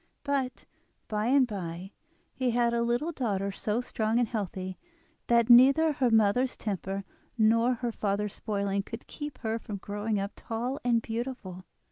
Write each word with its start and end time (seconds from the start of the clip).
But, 0.23 0.65
by 1.07 1.27
and 1.27 1.45
by, 1.45 1.91
he 2.33 2.49
had 2.49 2.73
a 2.73 2.81
little 2.81 3.11
daughter 3.11 3.51
so 3.51 3.81
strong 3.81 4.17
and 4.17 4.27
healthy 4.27 4.79
that 5.27 5.47
neither 5.47 5.91
her 5.93 6.09
mother's 6.09 6.57
temper 6.57 7.03
nor 7.37 7.75
her 7.75 7.91
father's 7.91 8.33
spoiling 8.33 8.81
could 8.81 9.05
keep 9.05 9.37
her 9.41 9.59
from 9.59 9.77
growing 9.77 10.19
up 10.19 10.31
tall 10.35 10.79
and 10.83 11.03
beautiful. 11.03 11.65